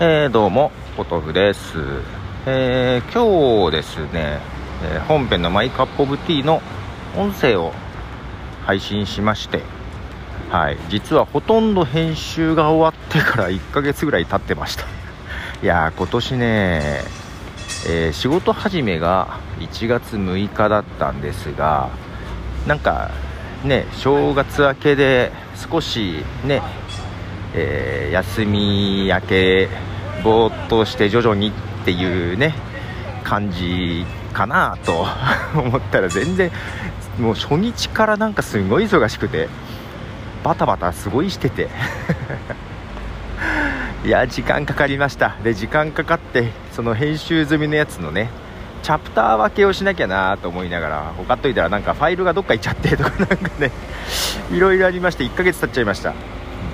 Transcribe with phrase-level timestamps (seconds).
[0.00, 1.76] えー、どうも、ポトフです。
[2.46, 4.38] えー、今日ですね、
[4.84, 6.62] えー、本編のマイカップオブティーの
[7.16, 7.72] 音声を
[8.64, 9.64] 配信しまして、
[10.50, 14.84] はい、実はほとんど編集が終わってから1ヶ月ぐらい経ってました。
[15.64, 16.38] いやー、今年ね、
[17.88, 21.88] えー、仕事始めが1月6日だったんですが、
[22.68, 23.10] なんか
[23.64, 26.62] ね、正月明けで少しね、
[27.60, 29.68] えー、休み明け
[30.22, 31.52] ぼーっとして徐々にっ
[31.84, 32.54] ていうね
[33.24, 35.06] 感じかなと
[35.58, 36.52] 思ったら全然
[37.18, 39.48] もう初日からなんかすごい忙しくて
[40.44, 41.68] バタバタすごいしてて。
[44.04, 45.34] いや時間かかりました。
[45.42, 48.28] で時間かかってその編集済みのやつのね
[48.84, 53.72] チャプター分けをしなきゃなと思いながらほかっといたらなんかファイルがどっか行っちゃってとかなんかね
[54.52, 56.14] いろいろありまして1ヶ月経っちゃいました。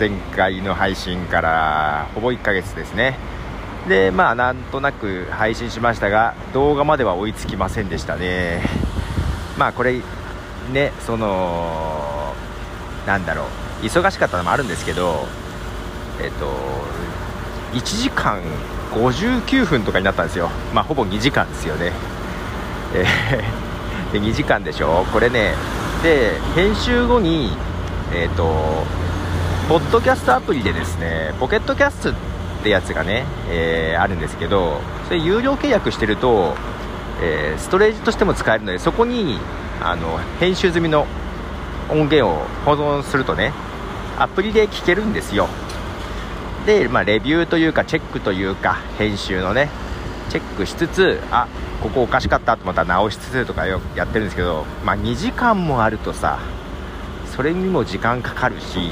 [0.00, 3.18] 前回の配信からほぼ1ヶ月ですね。
[3.86, 8.62] でまあなんとなく配信しましたが動画までは追いつきませんでしたね。
[9.58, 10.00] まあこれ
[10.72, 12.34] ねその
[13.06, 13.42] なんだろ
[13.82, 13.84] う。
[13.84, 15.26] 忙しかったのもあるんですけど
[16.18, 16.46] えっと
[17.74, 18.40] 1時間
[18.92, 20.48] 59分とかになったんですよ。
[20.72, 21.92] まあほぼ2時間ですよね。
[22.94, 25.04] えー、で2時間でしょ。
[25.12, 25.54] これね
[26.02, 27.50] で編集後に
[28.14, 28.86] えっ、と
[29.70, 32.14] ポッドキャストアプリでですねポケットキャストっ
[32.64, 36.56] てやつがね、えー、あるんですけどそれ有料契約してると、
[37.22, 39.38] えー、ストレージとしても使えるのでそこに
[39.80, 41.06] あの編集済みの
[41.88, 43.52] 音源を保存するとね
[44.18, 45.46] アプリで聞けるんですよ。
[46.66, 49.68] で、まあ、レビューというかチェックというか編集のね
[50.30, 51.46] チェックしつつあ
[51.80, 56.40] ここおかしかったと思ったら直しつつとかよやってるんですけど、まあ、2時間もあるとさ
[57.26, 58.90] それにも時間かかるし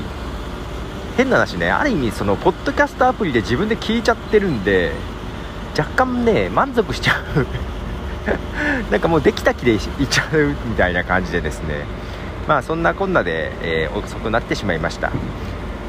[1.19, 4.93] 変な話ねある意味そのポッドキャストアプリで自分で聞いちゃってるんで
[5.77, 7.47] 若干ね満足しちゃう。
[8.91, 11.85] なんかもうできた気でいっちゃうみたいな感じでですね。
[12.47, 15.11] まあそんなこんなで、えー、遅くなってしまいました。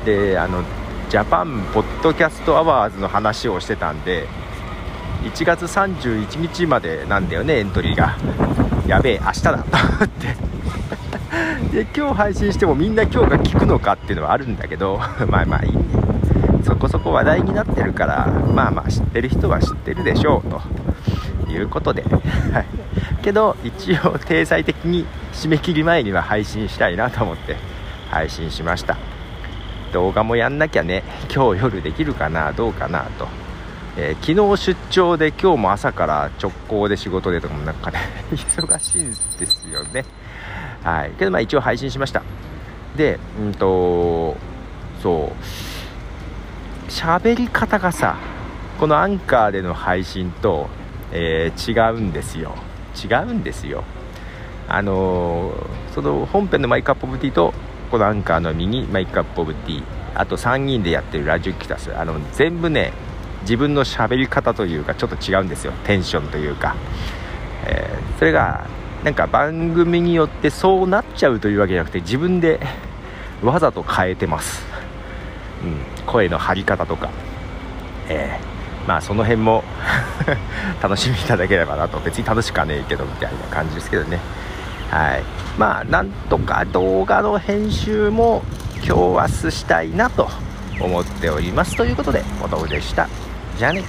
[0.03, 0.63] であの
[1.09, 4.27] ジャパンポッドキャストアワードの話をしてたんで
[5.23, 8.15] 1月31日までなんだよねエントリーが。
[8.87, 10.35] やべえ明日だと思って。
[11.71, 15.83] で今日配信してもみんな今日が聞くのかっていうのはあるんだけど まあまあいいね。
[16.63, 20.61] そこそこ話題になってるからまあまあ知ってる人は知ってるでしょうと。
[21.49, 22.05] いうことで。
[23.23, 27.57] けど一応体裁的に締め切り前には配信したいなと思って
[28.09, 28.97] 配信しました。
[29.91, 31.03] 動画もやんなきゃね。
[31.33, 33.27] 今日夜できるかなどうかなと、
[34.01, 37.99] えー、昨日出張で今日も朝から直行で仕事でとかもなんかね
[38.31, 40.05] 忙しいんですよね。
[40.83, 42.21] はい、けどまあ一応配信しました。
[42.95, 44.37] でうんと
[45.03, 46.89] そう。
[46.89, 48.15] 喋り方がさ
[48.79, 50.69] このアンカーでの配信と、
[51.11, 52.55] えー、違うんですよ。
[52.95, 53.83] 違うんですよ。
[54.69, 57.53] あのー、その本編の My Cup of Tea と
[57.91, 59.83] このアンカーのミニ My Cup of Tea
[60.15, 62.93] あと3人でやってるラジオキタスあの全部ね
[63.41, 65.73] 自分の喋り方というかちょっと違うんですよ。
[65.85, 66.75] テンションというか、
[67.65, 68.67] えー、それが
[69.03, 72.59] なんか番組によってそうなっちゃうというわけじゃなくて自分で
[73.41, 74.65] わざと変えてます、
[75.63, 77.09] うん、声の張り方とか、
[78.09, 79.63] えー、まあその辺も
[80.83, 81.99] 楽しみいただければなと。
[81.99, 84.19] 別に楽しかねえけどみたいな感じですけどね。
[84.89, 85.23] はい。
[85.57, 88.43] まあなんとか動画の編集も
[88.83, 90.29] 今日明日したいなと
[90.79, 91.75] 思っております。
[91.75, 93.28] ということでお豆でした。
[93.59, 93.83] 家里。